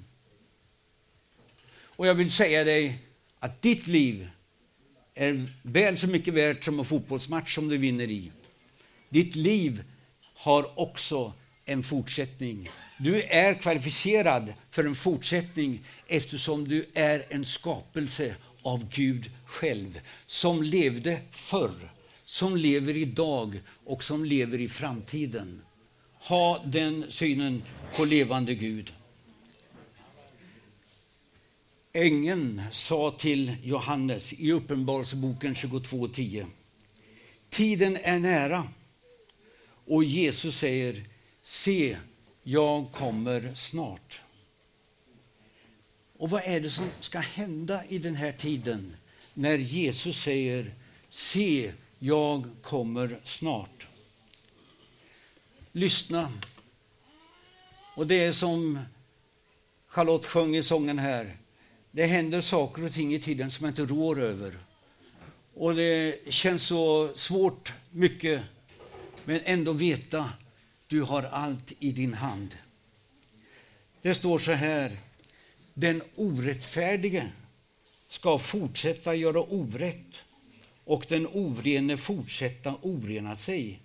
Och 1.96 2.06
jag 2.06 2.14
vill 2.14 2.30
säga 2.30 2.64
dig 2.64 2.98
att 3.38 3.62
ditt 3.62 3.86
liv 3.86 4.30
är 5.14 5.48
väl 5.62 5.98
så 5.98 6.06
mycket 6.06 6.34
värt 6.34 6.64
som 6.64 6.78
en 6.78 6.84
fotbollsmatch 6.84 7.54
som 7.54 7.68
du 7.68 7.76
vinner 7.76 8.10
i. 8.10 8.32
Ditt 9.08 9.36
liv 9.36 9.84
har 10.34 10.80
också 10.80 11.32
en 11.64 11.82
fortsättning. 11.82 12.70
Du 12.98 13.22
är 13.22 13.54
kvalificerad 13.54 14.54
för 14.70 14.84
en 14.84 14.94
fortsättning 14.94 15.84
eftersom 16.06 16.68
du 16.68 16.86
är 16.94 17.24
en 17.28 17.44
skapelse 17.44 18.34
av 18.62 18.88
Gud 18.88 19.30
själv 19.46 20.00
som 20.26 20.62
levde 20.62 21.20
förr, 21.30 21.92
som 22.24 22.56
lever 22.56 22.96
idag 22.96 23.60
och 23.84 24.04
som 24.04 24.24
lever 24.24 24.60
i 24.60 24.68
framtiden. 24.68 25.62
Ha 26.18 26.64
den 26.66 27.04
synen 27.08 27.62
på 27.96 28.04
levande 28.04 28.54
Gud. 28.54 28.92
Ängeln 31.92 32.62
sa 32.72 33.10
till 33.10 33.56
Johannes 33.62 34.32
i 34.32 34.52
Uppenbarelseboken 34.52 35.54
22.10. 35.54 36.46
Tiden 37.50 37.96
är 37.96 38.18
nära. 38.18 38.68
Och 39.86 40.04
Jesus 40.04 40.58
säger, 40.58 41.04
se, 41.42 41.96
jag 42.44 42.92
kommer 42.92 43.52
snart. 43.54 44.20
Och 46.18 46.30
vad 46.30 46.42
är 46.44 46.60
det 46.60 46.70
som 46.70 46.90
ska 47.00 47.18
hända 47.18 47.84
i 47.88 47.98
den 47.98 48.14
här 48.14 48.32
tiden 48.32 48.96
när 49.34 49.58
Jesus 49.58 50.22
säger, 50.22 50.74
se, 51.10 51.72
jag 51.98 52.44
kommer 52.62 53.20
snart? 53.24 53.86
Lyssna. 55.72 56.32
Och 57.96 58.06
det 58.06 58.24
är 58.24 58.32
som 58.32 58.78
Charlotte 59.88 60.26
sjöng 60.26 60.56
i 60.56 60.62
sången 60.62 60.98
här. 60.98 61.36
Det 61.90 62.06
händer 62.06 62.40
saker 62.40 62.84
och 62.84 62.92
ting 62.92 63.14
i 63.14 63.20
tiden 63.20 63.50
som 63.50 63.64
jag 63.64 63.70
inte 63.70 63.94
rår 63.94 64.22
över. 64.22 64.58
Och 65.54 65.74
det 65.74 66.18
känns 66.32 66.62
så 66.62 67.10
svårt 67.14 67.72
mycket, 67.90 68.42
men 69.24 69.40
ändå 69.44 69.72
veta 69.72 70.30
du 70.94 71.02
har 71.02 71.22
allt 71.22 71.72
i 71.78 71.92
din 71.92 72.14
hand. 72.14 72.56
Det 74.02 74.14
står 74.14 74.38
så 74.38 74.52
här. 74.52 74.96
Den 75.74 76.02
orättfärdige 76.14 77.32
ska 78.08 78.38
fortsätta 78.38 79.14
göra 79.14 79.40
orätt 79.40 80.22
och 80.84 81.06
den 81.08 81.26
orene 81.26 81.96
fortsätta 81.96 82.74
orena 82.82 83.36
sig. 83.36 83.80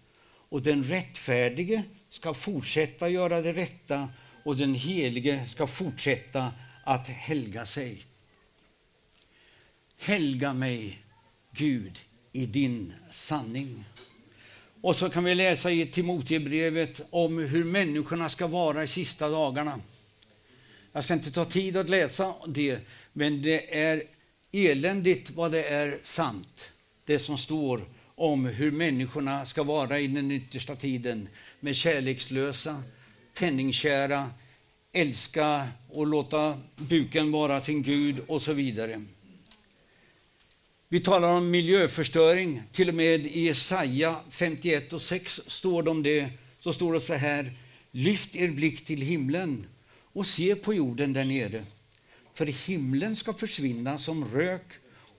Och 0.50 0.62
den 0.62 0.84
rättfärdige 0.84 1.84
ska 2.10 2.34
fortsätta 2.34 3.10
göra 3.10 3.42
det 3.42 3.54
rätta 3.54 4.10
och 4.44 4.58
den 4.58 4.76
helige 4.76 5.48
ska 5.48 5.68
fortsätta 5.68 6.54
att 6.84 7.08
helga 7.08 7.66
sig. 7.66 8.06
Helga 9.98 10.54
mig, 10.54 11.00
Gud, 11.52 12.00
i 12.32 12.46
din 12.46 12.94
sanning. 13.12 13.86
Och 14.82 14.96
så 14.96 15.10
kan 15.10 15.24
vi 15.24 15.36
läsa 15.36 15.72
i 15.72 15.86
Timoteusbrevet 15.86 17.02
om 17.10 17.38
hur 17.38 17.66
människorna 17.66 18.30
ska 18.30 18.48
vara 18.48 18.84
i 18.84 18.88
sista 18.88 19.30
dagarna. 19.30 19.80
Jag 20.92 21.04
ska 21.04 21.14
inte 21.14 21.32
ta 21.32 21.46
tid 21.46 21.78
att 21.78 21.90
läsa 21.90 22.34
det, 22.48 22.80
men 23.14 23.42
det 23.42 23.80
är 23.80 24.04
eländigt 24.52 25.30
vad 25.30 25.52
det 25.52 25.64
är 25.64 25.98
sant. 26.04 26.72
Det 27.06 27.20
som 27.20 27.38
står 27.38 27.86
om 28.16 28.46
hur 28.46 28.72
människorna 28.72 29.46
ska 29.46 29.64
vara 29.64 30.00
i 30.00 30.08
den 30.08 30.32
yttersta 30.32 30.76
tiden 30.76 31.28
med 31.60 31.76
kärlekslösa, 31.76 32.84
penningkära, 33.40 34.30
älska 34.92 35.68
och 35.90 36.08
låta 36.08 36.60
buken 36.76 37.32
vara 37.32 37.62
sin 37.62 37.84
Gud 37.84 38.20
och 38.28 38.42
så 38.42 38.54
vidare. 38.54 39.02
Vi 40.92 41.00
talar 41.00 41.32
om 41.32 41.52
miljöförstöring. 41.52 42.62
Till 42.72 42.90
och 42.90 42.96
med 42.96 43.28
i 43.28 43.42
Jesaja 43.42 44.16
51 44.30 44.94
och 44.94 45.02
6 45.02 45.42
står 45.48 45.84
det 45.84 45.90
om 45.90 46.04
det. 46.04 46.30
Så 46.60 46.74
står 46.74 46.94
det 46.94 47.00
så 47.00 47.14
här. 47.14 47.54
Lyft 47.92 48.36
er 48.36 48.48
blick 48.48 48.86
till 48.86 49.02
himlen 49.02 49.68
och 50.14 50.28
se 50.28 50.56
på 50.56 50.74
jorden 50.74 51.14
där 51.14 51.26
nere. 51.26 51.66
För 52.34 52.46
himlen 52.46 53.16
ska 53.16 53.34
försvinna 53.34 53.98
som 53.98 54.26
rök 54.26 54.66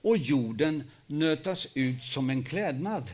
och 0.01 0.17
jorden 0.17 0.83
nötas 1.07 1.67
ut 1.73 2.03
som 2.03 2.29
en 2.29 2.43
klädnad. 2.43 3.11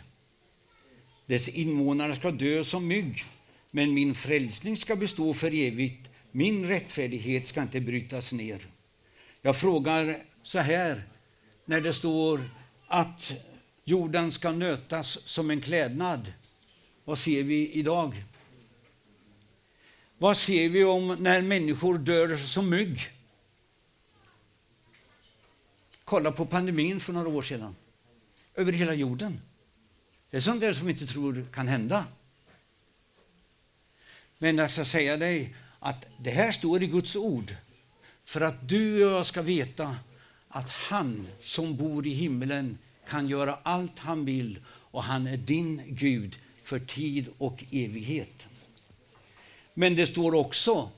Dess 1.25 1.47
invånare 1.47 2.15
ska 2.15 2.31
dö 2.31 2.63
som 2.63 2.87
mygg, 2.87 3.23
men 3.71 3.93
min 3.93 4.15
frälsning 4.15 4.77
ska 4.77 4.95
bestå 4.95 5.33
för 5.33 5.53
evigt. 5.53 6.09
Min 6.31 6.65
rättfärdighet 6.65 7.47
ska 7.47 7.61
inte 7.61 7.79
brytas 7.79 8.33
ner. 8.33 8.67
Jag 9.41 9.57
frågar 9.57 10.23
så 10.43 10.59
här, 10.59 11.03
när 11.67 11.81
det 11.81 11.93
står 11.93 12.41
att 12.87 13.31
jorden 13.83 14.31
ska 14.31 14.51
nötas 14.51 15.19
som 15.25 15.49
en 15.49 15.61
klädnad. 15.61 16.33
Vad 17.05 17.19
ser 17.19 17.43
vi 17.43 17.71
idag? 17.71 18.23
Vad 20.17 20.37
ser 20.37 20.69
vi 20.69 20.83
om 20.83 21.17
när 21.19 21.41
människor 21.41 21.97
dör 21.97 22.37
som 22.37 22.69
mygg? 22.69 22.99
Kolla 26.03 26.31
på 26.31 26.45
pandemin 26.45 26.99
för 26.99 27.13
några 27.13 27.29
år 27.29 27.41
sedan. 27.41 27.75
Över 28.55 28.71
hela 28.71 28.93
jorden. 28.93 29.41
Det 30.29 30.37
är 30.37 30.41
sånt 30.41 30.61
där 30.61 30.73
som 30.73 30.87
vi 30.87 30.93
inte 30.93 31.07
tror 31.07 31.45
kan 31.53 31.67
hända. 31.67 32.05
Men 34.37 34.57
jag 34.57 34.71
ska 34.71 34.85
säga 34.85 35.17
dig 35.17 35.55
att 35.79 36.05
det 36.17 36.31
här 36.31 36.51
står 36.51 36.83
i 36.83 36.87
Guds 36.87 37.15
ord 37.15 37.55
för 38.23 38.41
att 38.41 38.69
du 38.69 39.05
och 39.05 39.11
jag 39.11 39.25
ska 39.25 39.41
veta 39.41 39.95
att 40.49 40.69
han 40.69 41.27
som 41.43 41.75
bor 41.75 42.07
i 42.07 42.13
himlen 42.13 42.77
kan 43.09 43.27
göra 43.27 43.59
allt 43.63 43.99
han 43.99 44.25
vill 44.25 44.59
och 44.69 45.03
han 45.03 45.27
är 45.27 45.37
din 45.37 45.81
Gud 45.87 46.35
för 46.63 46.79
tid 46.79 47.27
och 47.37 47.63
evighet. 47.71 48.47
Men 49.73 49.95
det 49.95 50.07
står 50.07 50.35
också 50.35 50.89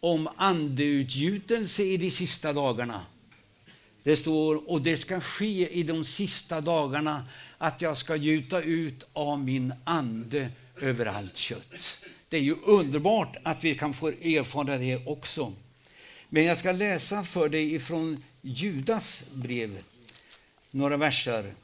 om 0.00 0.28
andeutgjutelse 0.36 1.82
i 1.82 1.96
de 1.96 2.10
sista 2.10 2.52
dagarna. 2.52 3.06
Det 4.02 4.16
står, 4.16 4.70
och 4.70 4.82
det 4.82 4.96
ska 4.96 5.20
ske 5.20 5.68
i 5.68 5.82
de 5.82 6.04
sista 6.04 6.60
dagarna 6.60 7.24
att 7.58 7.80
jag 7.80 7.96
ska 7.96 8.16
gjuta 8.16 8.62
ut 8.62 9.06
av 9.12 9.40
min 9.40 9.74
ande 9.84 10.50
över 10.80 11.06
allt 11.06 11.36
kött. 11.36 11.98
Det 12.28 12.36
är 12.36 12.40
ju 12.40 12.56
underbart 12.64 13.36
att 13.42 13.64
vi 13.64 13.74
kan 13.74 13.94
få 13.94 14.08
erfara 14.08 14.78
det 14.78 15.06
också. 15.06 15.52
Men 16.28 16.44
jag 16.44 16.58
ska 16.58 16.72
läsa 16.72 17.22
för 17.22 17.48
dig 17.48 17.74
ifrån 17.74 18.24
Judas 18.44 19.24
brev, 19.34 19.78
några 20.70 20.96
verser, 20.96 21.54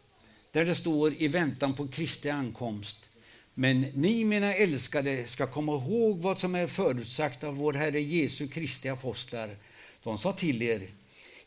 där 0.53 0.65
det 0.65 0.75
står 0.75 1.15
i 1.23 1.29
väntan 1.29 1.75
på 1.75 1.89
Kristi 1.89 2.31
ankomst. 2.31 3.09
Men 3.55 3.81
ni, 3.81 4.25
mina 4.25 4.55
älskade, 4.55 5.27
ska 5.27 5.47
komma 5.47 5.73
ihåg 5.75 6.19
vad 6.19 6.39
som 6.39 6.55
är 6.55 6.67
förutsagt 6.67 7.45
av 7.45 7.57
vår 7.57 7.73
Herre 7.73 8.01
Jesu 8.01 8.49
Kristi 8.49 8.89
apostlar. 8.89 9.57
De 10.03 10.19
sa 10.19 10.33
till 10.33 10.63
er, 10.63 10.89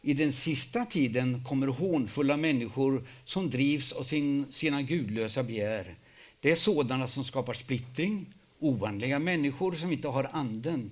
i 0.02 0.14
den 0.14 0.34
sista 0.34 0.86
tiden 0.86 1.44
kommer 1.44 1.68
hånfulla 1.68 2.38
människor 2.38 3.04
som 3.24 3.50
drivs 3.50 3.92
av 3.92 4.04
sin, 4.04 4.52
sina 4.52 4.82
gudlösa 4.82 5.44
begär. 5.44 5.96
Det 6.40 6.52
är 6.52 6.56
sådana 6.56 7.08
som 7.08 7.24
skapar 7.24 7.54
splittring, 7.54 8.26
ovanliga 8.60 9.20
människor 9.20 9.72
som 9.72 9.92
inte 9.92 10.08
har 10.08 10.30
anden. 10.34 10.92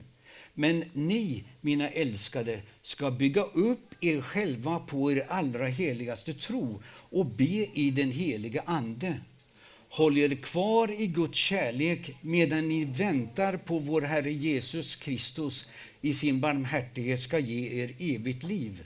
Men 0.59 0.83
ni, 0.93 1.43
mina 1.61 1.89
älskade, 1.89 2.61
ska 2.81 3.11
bygga 3.11 3.41
upp 3.41 3.95
er 4.01 4.21
själva 4.21 4.79
på 4.79 5.11
er 5.11 5.25
allra 5.29 5.67
heligaste 5.67 6.33
tro 6.33 6.81
och 7.09 7.25
be 7.25 7.67
i 7.73 7.91
den 7.91 8.11
heliga 8.11 8.63
Ande. 8.65 9.17
Håll 9.89 10.17
er 10.17 10.35
kvar 10.35 11.01
i 11.01 11.07
Guds 11.07 11.37
kärlek 11.37 12.15
medan 12.21 12.69
ni 12.69 12.85
väntar 12.85 13.57
på 13.57 13.79
vår 13.79 14.01
Herre 14.01 14.31
Jesus 14.31 14.95
Kristus 14.95 15.69
i 16.01 16.13
sin 16.13 16.39
barmhärtighet 16.39 17.19
ska 17.19 17.39
ge 17.39 17.83
er 17.83 17.95
evigt 17.99 18.43
liv. 18.43 18.85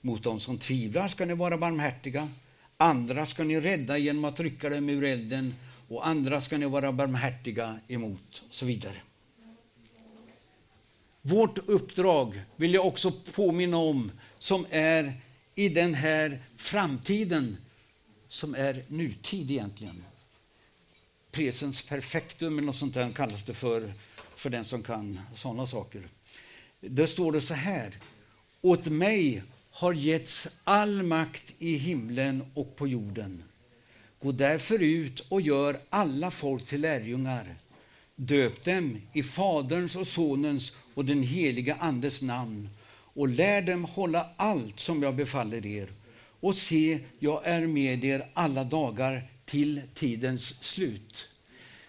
Mot 0.00 0.22
dem 0.22 0.40
som 0.40 0.58
tvivlar 0.58 1.08
ska 1.08 1.24
ni 1.24 1.34
vara 1.34 1.58
barmhärtiga, 1.58 2.28
andra 2.76 3.26
ska 3.26 3.44
ni 3.44 3.60
rädda 3.60 3.98
genom 3.98 4.24
att 4.24 4.40
rycka 4.40 4.68
dem 4.68 4.88
ur 4.88 5.04
elden 5.04 5.54
och 5.88 6.06
andra 6.06 6.40
ska 6.40 6.58
ni 6.58 6.66
vara 6.66 6.92
barmhärtiga 6.92 7.78
emot 7.88 8.42
och 8.48 8.54
så 8.54 8.66
vidare. 8.66 8.96
Vårt 11.22 11.58
uppdrag 11.58 12.42
vill 12.56 12.74
jag 12.74 12.86
också 12.86 13.12
påminna 13.32 13.76
om 13.76 14.12
som 14.38 14.66
är 14.70 15.14
i 15.54 15.68
den 15.68 15.94
här 15.94 16.38
framtiden 16.56 17.56
som 18.28 18.54
är 18.54 18.84
nutid 18.88 19.50
egentligen. 19.50 20.04
Presens 21.30 21.88
perfektum 21.88 22.58
eller 22.58 22.66
något 22.66 22.76
sånt 22.76 22.94
där 22.94 23.10
kallas 23.10 23.44
det 23.44 23.54
för, 23.54 23.92
för 24.36 24.50
den 24.50 24.64
som 24.64 24.82
kan 24.82 25.20
sådana 25.36 25.66
saker. 25.66 26.08
Där 26.80 27.06
står 27.06 27.32
det 27.32 27.40
så 27.40 27.54
här. 27.54 27.98
Åt 28.60 28.86
mig 28.86 29.42
har 29.70 29.92
getts 29.92 30.48
all 30.64 31.02
makt 31.02 31.54
i 31.58 31.76
himlen 31.76 32.44
och 32.54 32.76
på 32.76 32.88
jorden. 32.88 33.42
Gå 34.22 34.32
därför 34.32 34.82
ut 34.82 35.20
och 35.20 35.40
gör 35.40 35.80
alla 35.90 36.30
folk 36.30 36.66
till 36.66 36.80
lärjungar. 36.80 37.56
Döp 38.16 38.64
dem 38.64 39.00
i 39.12 39.22
Faderns 39.22 39.96
och 39.96 40.06
Sonens 40.06 40.76
och 41.00 41.06
den 41.06 41.22
heliga 41.22 41.76
Andes 41.80 42.22
namn 42.22 42.68
och 43.14 43.28
lär 43.28 43.62
dem 43.62 43.84
hålla 43.84 44.26
allt 44.36 44.80
som 44.80 45.02
jag 45.02 45.14
befaller 45.14 45.66
er. 45.66 45.88
Och 46.40 46.56
se, 46.56 46.98
jag 47.18 47.46
är 47.46 47.66
med 47.66 48.04
er 48.04 48.26
alla 48.34 48.64
dagar 48.64 49.22
till 49.44 49.80
tidens 49.94 50.62
slut. 50.62 51.28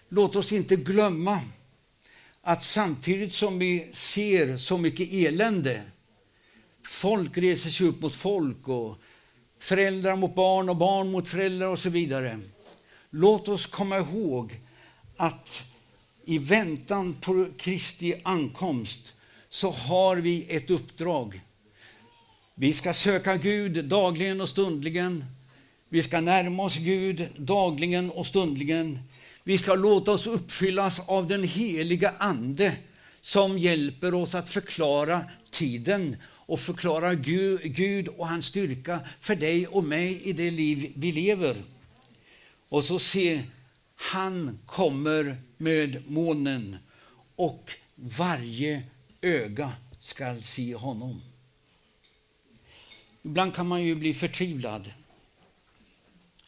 Låt 0.08 0.36
oss 0.36 0.52
inte 0.52 0.76
glömma 0.76 1.40
att 2.42 2.64
samtidigt 2.64 3.32
som 3.32 3.58
vi 3.58 3.88
ser 3.92 4.56
så 4.56 4.78
mycket 4.78 5.12
elände, 5.12 5.82
folk 6.82 7.38
reser 7.38 7.70
sig 7.70 7.86
upp 7.86 8.00
mot 8.00 8.14
folk 8.14 8.68
och 8.68 8.96
föräldrar 9.58 10.16
mot 10.16 10.34
barn 10.34 10.68
och 10.68 10.76
barn 10.76 11.10
mot 11.10 11.28
föräldrar 11.28 11.68
och 11.68 11.78
så 11.78 11.90
vidare. 11.90 12.38
Låt 13.10 13.48
oss 13.48 13.66
komma 13.66 13.98
ihåg 13.98 14.60
att 15.16 15.71
i 16.24 16.38
väntan 16.38 17.16
på 17.20 17.48
Kristi 17.56 18.14
ankomst 18.22 19.12
så 19.50 19.70
har 19.70 20.16
vi 20.16 20.46
ett 20.48 20.70
uppdrag. 20.70 21.40
Vi 22.54 22.72
ska 22.72 22.92
söka 22.92 23.36
Gud 23.36 23.84
dagligen 23.84 24.40
och 24.40 24.48
stundligen. 24.48 25.24
Vi 25.88 26.02
ska 26.02 26.20
närma 26.20 26.62
oss 26.62 26.76
Gud 26.76 27.28
dagligen 27.36 28.10
och 28.10 28.26
stundligen. 28.26 28.98
Vi 29.44 29.58
ska 29.58 29.74
låta 29.74 30.12
oss 30.12 30.26
uppfyllas 30.26 31.00
av 31.06 31.28
den 31.28 31.44
heliga 31.44 32.14
Ande 32.18 32.76
som 33.20 33.58
hjälper 33.58 34.14
oss 34.14 34.34
att 34.34 34.50
förklara 34.50 35.20
tiden 35.50 36.16
och 36.24 36.60
förklara 36.60 37.14
Gud 37.14 38.08
och 38.08 38.28
hans 38.28 38.46
styrka 38.46 39.00
för 39.20 39.34
dig 39.34 39.66
och 39.66 39.84
mig 39.84 40.22
i 40.22 40.32
det 40.32 40.50
liv 40.50 40.92
vi 40.96 41.12
lever. 41.12 41.56
Och 42.68 42.84
så 42.84 42.98
se, 42.98 43.42
han 43.96 44.58
kommer 44.66 45.36
med 45.62 46.10
månen 46.10 46.78
och 47.36 47.70
varje 47.94 48.82
öga 49.20 49.72
skall 49.98 50.42
se 50.42 50.74
honom. 50.74 51.22
Ibland 53.22 53.54
kan 53.54 53.66
man 53.66 53.82
ju 53.82 53.94
bli 53.94 54.14
förtvivlad. 54.14 54.92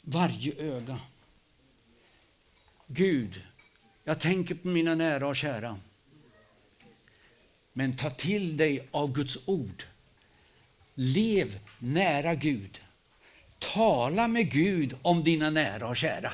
Varje 0.02 0.54
öga. 0.54 1.00
Gud, 2.86 3.42
jag 4.04 4.20
tänker 4.20 4.54
på 4.54 4.68
mina 4.68 4.94
nära 4.94 5.26
och 5.26 5.36
kära. 5.36 5.76
Men 7.72 7.96
ta 7.96 8.10
till 8.10 8.56
dig 8.56 8.88
av 8.90 9.12
Guds 9.12 9.38
ord. 9.46 9.82
Lev 10.94 11.58
nära 11.78 12.34
Gud. 12.34 12.80
Tala 13.58 14.28
med 14.28 14.50
Gud 14.52 14.94
om 15.02 15.24
dina 15.24 15.50
nära 15.50 15.88
och 15.88 15.96
kära. 15.96 16.32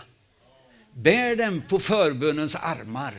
Bär 0.94 1.36
den 1.36 1.62
på 1.62 1.78
förbönens 1.78 2.54
armar. 2.54 3.14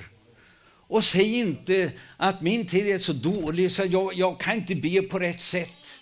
Och 0.87 1.03
säg 1.03 1.39
inte 1.39 1.91
att 2.17 2.41
min 2.41 2.67
tid 2.67 2.87
är 2.87 2.97
så 2.97 3.13
dålig 3.13 3.71
så 3.71 3.83
jag, 3.85 4.13
jag 4.13 4.39
kan 4.39 4.55
inte 4.55 4.75
be 4.75 5.01
på 5.01 5.19
rätt 5.19 5.41
sätt. 5.41 5.99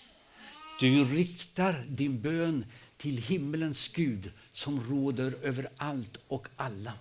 Du 0.80 1.04
riktar 1.04 1.84
din 1.88 2.20
bön 2.20 2.64
till 2.96 3.16
himmelens 3.16 3.88
Gud 3.88 4.30
som 4.52 4.80
råder 4.90 5.34
över 5.42 5.68
allt 5.76 6.16
och 6.28 6.48
alla. 6.56 6.92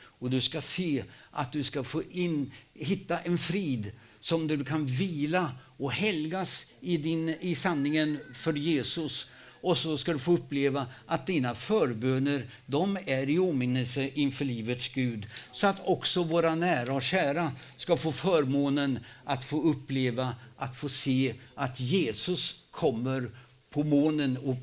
Och 0.00 0.30
du 0.30 0.40
ska 0.40 0.60
se 0.60 1.04
att 1.30 1.52
du 1.52 1.62
ska 1.62 1.84
få 1.84 2.02
in, 2.10 2.52
hitta 2.74 3.18
en 3.18 3.38
frid 3.38 3.90
som 4.20 4.46
du 4.46 4.64
kan 4.64 4.86
vila 4.86 5.52
och 5.76 5.92
helgas 5.92 6.66
i, 6.80 6.96
din, 6.96 7.28
i 7.28 7.54
sanningen 7.54 8.18
för 8.34 8.52
Jesus. 8.52 9.30
Och 9.60 9.78
så 9.78 9.98
ska 9.98 10.12
du 10.12 10.18
få 10.18 10.32
uppleva 10.32 10.86
att 11.06 11.26
dina 11.26 11.54
förböner 11.54 12.46
de 12.66 12.98
är 13.06 13.28
i 13.28 13.38
åminnelse 13.38 14.10
inför 14.14 14.44
livets 14.44 14.94
Gud. 14.94 15.26
Så 15.52 15.66
att 15.66 15.76
också 15.84 16.22
våra 16.22 16.54
nära 16.54 16.92
och 16.92 17.02
kära 17.02 17.52
ska 17.76 17.96
få 17.96 18.12
förmånen 18.12 18.98
att 19.24 19.44
få 19.44 19.62
uppleva, 19.62 20.34
att 20.56 20.76
få 20.76 20.88
se 20.88 21.34
att 21.54 21.80
Jesus 21.80 22.60
kommer 22.70 23.30
på 23.70 23.84
månen 23.84 24.36
och 24.36 24.56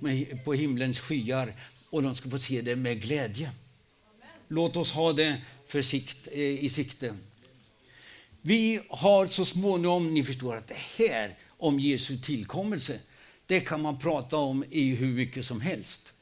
på 0.46 0.54
himlens 0.54 1.00
skyar 1.00 1.54
och 1.90 2.04
de 2.04 2.16
ska 2.16 2.30
få 2.30 2.40
se 2.40 2.62
det 2.62 2.76
med 2.76 3.02
glädje. 3.02 3.52
Låt 4.48 4.78
oss 4.78 4.92
ha 4.92 5.14
det 5.14 5.42
för 5.68 5.82
sikt, 5.82 6.28
eh, 6.32 6.40
i 6.40 6.70
sikte. 6.70 7.14
Vi 8.42 8.80
har 8.90 9.26
så 9.26 9.46
småningom, 9.46 10.14
ni 10.14 10.24
förstår 10.24 10.56
att 10.56 10.68
det 10.68 10.78
här 10.98 11.36
om 11.58 11.80
Jesu 11.80 12.18
tillkommelse, 12.18 13.00
det 13.48 13.60
kan 13.60 13.82
man 13.82 14.00
prata 14.00 14.38
om 14.38 14.66
i 14.70 14.96
hur 14.96 15.14
mycket 15.14 15.46
som 15.46 15.62
helst. 15.62 16.14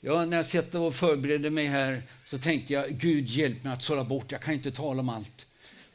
Ja, 0.00 0.24
när 0.24 0.36
jag 0.36 0.46
satt 0.46 0.74
och 0.74 0.94
förberedde 0.94 1.50
mig 1.50 1.66
här 1.66 2.02
så 2.26 2.38
tänkte 2.38 2.72
jag, 2.72 2.90
Gud 2.90 3.28
hjälp 3.28 3.64
mig 3.64 3.72
att 3.72 3.82
sålla 3.82 4.04
bort, 4.04 4.32
jag 4.32 4.42
kan 4.42 4.54
inte 4.54 4.70
tala 4.70 5.00
om 5.00 5.08
allt. 5.08 5.46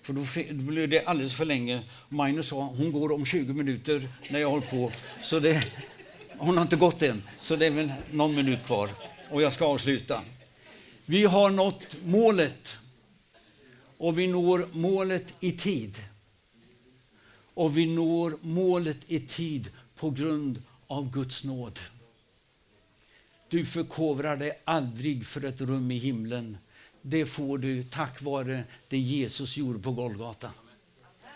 För 0.01 0.13
då 0.13 0.23
blir 0.53 0.87
det 0.87 1.05
alldeles 1.05 1.33
för 1.33 1.45
länge. 1.45 1.81
Magnus 2.09 2.47
sa, 2.47 2.61
hon 2.61 2.91
går 2.91 3.11
om 3.11 3.25
20 3.25 3.53
minuter 3.53 4.07
när 4.29 4.39
jag 4.39 4.49
håller 4.49 4.67
på. 4.67 4.91
Så 5.21 5.39
det, 5.39 5.73
hon 6.37 6.57
har 6.57 6.61
inte 6.61 6.75
gått 6.75 7.01
än, 7.01 7.23
så 7.39 7.55
det 7.55 7.65
är 7.65 7.71
väl 7.71 7.93
någon 8.11 8.35
minut 8.35 8.65
kvar. 8.65 8.89
Och 9.29 9.41
jag 9.41 9.53
ska 9.53 9.65
avsluta. 9.65 10.21
Vi 11.05 11.25
har 11.25 11.49
nått 11.49 11.97
målet. 12.05 12.77
Och 13.97 14.19
vi 14.19 14.27
når 14.27 14.67
målet 14.71 15.33
i 15.39 15.51
tid. 15.51 16.03
Och 17.53 17.77
vi 17.77 17.85
når 17.85 18.37
målet 18.41 18.97
i 19.07 19.19
tid 19.19 19.69
på 20.03 20.09
grund 20.09 20.61
av 20.87 21.11
Guds 21.11 21.43
nåd. 21.43 21.79
Du 23.49 23.65
förkovrar 23.65 24.37
dig 24.37 24.61
aldrig 24.63 25.25
för 25.25 25.45
ett 25.45 25.61
rum 25.61 25.91
i 25.91 25.97
himlen. 25.97 26.57
Det 27.01 27.25
får 27.25 27.57
du 27.57 27.83
tack 27.83 28.21
vare 28.21 28.63
det 28.89 28.97
Jesus 28.97 29.57
gjorde 29.57 29.79
på 29.79 29.91
Golgata. 29.91 30.49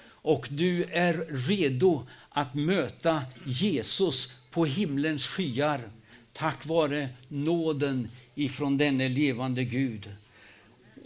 Och 0.03 0.47
du 0.51 0.83
är 0.83 1.13
redo 1.47 2.07
att 2.29 2.55
möta 2.55 3.21
Jesus 3.45 4.33
på 4.51 4.65
himlens 4.65 5.27
skyar 5.27 5.89
tack 6.33 6.65
vare 6.65 7.09
nåden 7.27 8.09
ifrån 8.35 8.77
denne 8.77 9.09
levande 9.09 9.63
Gud. 9.63 10.15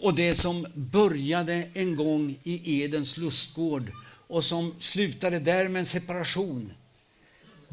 Och 0.00 0.14
det 0.14 0.34
som 0.34 0.66
började 0.74 1.68
en 1.72 1.96
gång 1.96 2.38
i 2.42 2.82
Edens 2.82 3.16
lustgård 3.16 3.92
och 4.26 4.44
som 4.44 4.74
slutade 4.78 5.38
där 5.38 5.68
med 5.68 5.80
en 5.80 5.86
separation, 5.86 6.72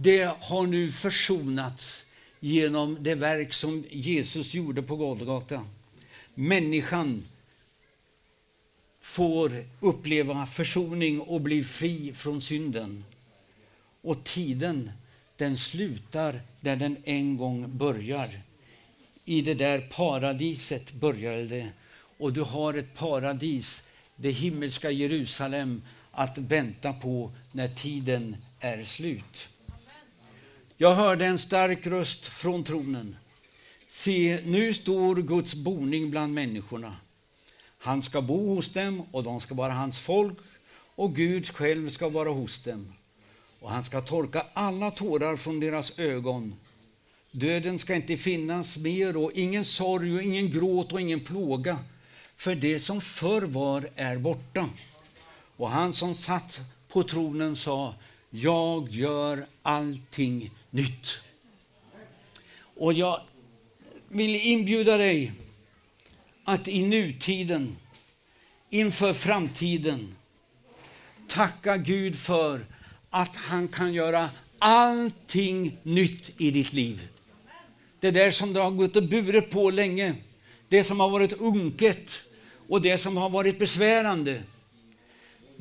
det 0.01 0.31
har 0.39 0.67
nu 0.67 0.91
försonats 0.91 2.05
genom 2.39 2.97
det 2.99 3.15
verk 3.15 3.53
som 3.53 3.83
Jesus 3.89 4.53
gjorde 4.53 4.81
på 4.81 4.95
Golgata. 4.95 5.65
Människan 6.33 7.23
får 9.01 9.65
uppleva 9.79 10.45
försoning 10.45 11.21
och 11.21 11.41
bli 11.41 11.63
fri 11.63 12.13
från 12.13 12.41
synden. 12.41 13.05
Och 14.01 14.23
tiden, 14.23 14.91
den 15.37 15.57
slutar 15.57 16.41
där 16.61 16.75
den 16.75 16.97
en 17.03 17.37
gång 17.37 17.77
börjar. 17.77 18.41
I 19.25 19.41
det 19.41 19.53
där 19.53 19.89
paradiset 19.91 20.91
började 20.93 21.45
det. 21.45 21.69
Och 22.17 22.33
du 22.33 22.41
har 22.41 22.73
ett 22.73 22.95
paradis, 22.95 23.83
det 24.15 24.31
himmelska 24.31 24.91
Jerusalem, 24.91 25.81
att 26.11 26.37
vänta 26.37 26.93
på 26.93 27.31
när 27.51 27.67
tiden 27.67 28.37
är 28.59 28.83
slut. 28.83 29.49
Jag 30.81 30.95
hörde 30.95 31.25
en 31.25 31.37
stark 31.37 31.87
röst 31.87 32.25
från 32.25 32.63
tronen. 32.63 33.15
Se, 33.87 34.41
nu 34.45 34.73
står 34.73 35.15
Guds 35.15 35.55
boning 35.55 36.09
bland 36.09 36.33
människorna. 36.33 36.95
Han 37.77 38.01
ska 38.01 38.21
bo 38.21 38.55
hos 38.55 38.73
dem 38.73 39.03
och 39.11 39.23
de 39.23 39.39
ska 39.39 39.55
vara 39.55 39.73
hans 39.73 39.99
folk 39.99 40.37
och 40.95 41.15
Gud 41.15 41.47
själv 41.47 41.89
ska 41.89 42.09
vara 42.09 42.29
hos 42.29 42.63
dem. 42.63 42.93
Och 43.59 43.69
han 43.69 43.83
ska 43.83 44.01
torka 44.01 44.45
alla 44.53 44.91
tårar 44.91 45.37
från 45.37 45.59
deras 45.59 45.99
ögon. 45.99 46.55
Döden 47.31 47.79
ska 47.79 47.95
inte 47.95 48.17
finnas 48.17 48.77
mer 48.77 49.17
och 49.17 49.31
ingen 49.31 49.65
sorg 49.65 50.15
och 50.15 50.21
ingen 50.21 50.51
gråt 50.51 50.93
och 50.93 51.01
ingen 51.01 51.19
plåga. 51.19 51.79
För 52.37 52.55
det 52.55 52.79
som 52.79 53.01
förr 53.01 53.41
var 53.41 53.89
är 53.95 54.17
borta. 54.17 54.69
Och 55.57 55.69
han 55.69 55.93
som 55.93 56.15
satt 56.15 56.59
på 56.87 57.03
tronen 57.03 57.55
sa, 57.55 57.95
jag 58.29 58.89
gör 58.89 59.45
allting 59.61 60.51
nytt. 60.71 61.19
Och 62.75 62.93
jag 62.93 63.21
vill 64.07 64.35
inbjuda 64.35 64.97
dig 64.97 65.31
att 66.43 66.67
i 66.67 66.85
nutiden, 66.85 67.77
inför 68.69 69.13
framtiden, 69.13 70.15
tacka 71.27 71.77
Gud 71.77 72.15
för 72.15 72.65
att 73.09 73.35
han 73.35 73.67
kan 73.67 73.93
göra 73.93 74.29
allting 74.59 75.77
nytt 75.83 76.41
i 76.41 76.51
ditt 76.51 76.73
liv. 76.73 77.07
Det 77.99 78.11
där 78.11 78.31
som 78.31 78.53
du 78.53 78.59
har 78.59 78.71
gått 78.71 78.95
och 78.95 79.03
burit 79.03 79.49
på 79.49 79.69
länge, 79.69 80.15
det 80.67 80.83
som 80.83 80.99
har 80.99 81.09
varit 81.09 81.33
unket 81.33 82.21
och 82.67 82.81
det 82.81 82.97
som 82.97 83.17
har 83.17 83.29
varit 83.29 83.59
besvärande. 83.59 84.41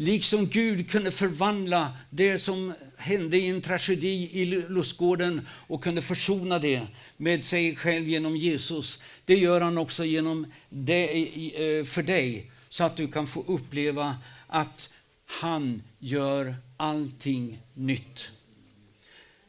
Liksom 0.01 0.47
Gud 0.47 0.91
kunde 0.91 1.11
förvandla 1.11 1.93
det 2.11 2.39
som 2.39 2.75
hände 2.97 3.39
i 3.39 3.47
en 3.47 3.61
tragedi 3.61 4.31
i 4.33 4.45
lustgården 4.45 5.49
och 5.51 5.83
kunde 5.83 6.03
försona 6.03 6.59
det 6.59 6.87
med 7.17 7.45
sig 7.45 7.77
själv 7.77 8.09
genom 8.09 8.37
Jesus. 8.37 9.03
Det 9.25 9.37
gör 9.37 9.61
han 9.61 9.79
också 9.79 10.05
genom 10.05 10.47
det, 10.69 11.05
eh, 11.09 11.85
för 11.85 12.03
dig 12.03 12.51
så 12.69 12.85
att 12.85 12.97
du 12.97 13.09
kan 13.09 13.27
få 13.27 13.45
uppleva 13.47 14.17
att 14.47 14.89
han 15.27 15.83
gör 15.99 16.57
allting 16.77 17.59
nytt. 17.75 18.29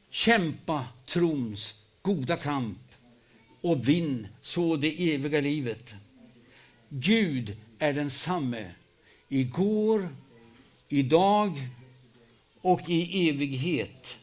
Kämpa 0.09 0.85
trons 1.05 1.73
goda 2.01 2.37
kamp 2.37 2.79
och 3.61 3.87
vinn 3.87 4.27
så 4.41 4.75
det 4.75 5.13
eviga 5.13 5.41
livet. 5.41 5.93
Gud 6.89 7.55
är 7.79 7.93
densamme 7.93 8.71
igår, 9.27 10.09
idag 10.89 11.67
och 12.61 12.89
i 12.89 13.29
evighet. 13.29 14.17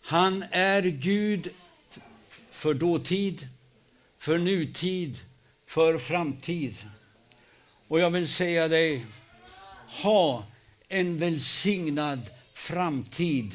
Han 0.00 0.44
är 0.50 0.82
Gud 0.82 1.50
för 2.50 2.74
dåtid, 2.74 3.48
för 4.18 4.38
nutid, 4.38 5.18
för 5.66 5.98
framtid. 5.98 6.74
Och 7.88 8.00
jag 8.00 8.10
vill 8.10 8.28
säga 8.28 8.68
dig, 8.68 9.06
ha 10.02 10.44
en 10.88 11.18
välsignad 11.18 12.20
framtid 12.54 13.52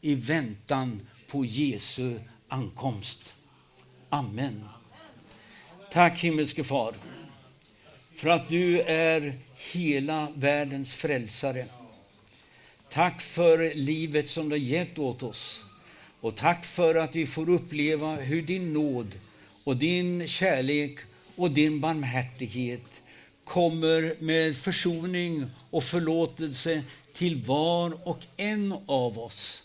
i 0.00 0.14
väntan 0.14 1.00
på 1.28 1.44
Jesu 1.44 2.20
ankomst. 2.48 3.34
Amen. 4.08 4.68
Tack 5.90 6.18
himmelske 6.18 6.64
Far 6.64 6.94
för 8.18 8.28
att 8.28 8.48
du 8.48 8.80
är 8.80 9.34
hela 9.72 10.28
världens 10.34 10.94
frälsare. 10.94 11.66
Tack 12.90 13.20
för 13.20 13.74
livet 13.74 14.28
som 14.28 14.48
du 14.48 14.54
har 14.54 14.58
gett 14.58 14.98
åt 14.98 15.22
oss. 15.22 15.64
Och 16.20 16.36
tack 16.36 16.64
för 16.64 16.94
att 16.94 17.16
vi 17.16 17.26
får 17.26 17.48
uppleva 17.48 18.16
hur 18.16 18.42
din 18.42 18.72
nåd 18.72 19.14
och 19.64 19.76
din 19.76 20.28
kärlek 20.28 20.98
och 21.36 21.50
din 21.50 21.80
barmhärtighet 21.80 23.02
kommer 23.44 24.14
med 24.18 24.56
försoning 24.56 25.46
och 25.70 25.84
förlåtelse 25.84 26.82
till 27.12 27.42
var 27.42 28.08
och 28.08 28.20
en 28.36 28.74
av 28.86 29.18
oss. 29.18 29.64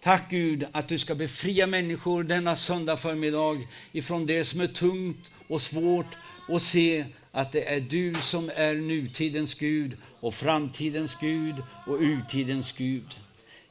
Tack 0.00 0.30
Gud 0.30 0.66
att 0.72 0.88
du 0.88 0.98
ska 0.98 1.14
befria 1.14 1.66
människor 1.66 2.22
denna 2.22 2.56
söndag 2.56 2.96
förmiddag 2.96 3.60
ifrån 3.92 4.26
det 4.26 4.44
som 4.44 4.60
är 4.60 4.66
tungt 4.66 5.30
och 5.48 5.62
svårt 5.62 6.16
och 6.48 6.62
se 6.62 7.04
att 7.32 7.52
det 7.52 7.74
är 7.74 7.80
du 7.80 8.14
som 8.14 8.50
är 8.54 8.74
nutidens 8.74 9.54
Gud 9.54 9.96
och 10.20 10.34
framtidens 10.34 11.16
Gud 11.20 11.54
och 11.86 12.00
urtidens 12.00 12.72
Gud. 12.72 13.16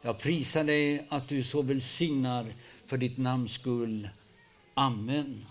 Jag 0.02 0.20
prisar 0.20 0.64
dig 0.64 1.06
att 1.10 1.28
du 1.28 1.44
så 1.44 1.62
välsignar 1.62 2.46
för 2.86 2.98
ditt 2.98 3.18
namns 3.18 3.52
skull. 3.52 4.10
Amen. 4.74 5.46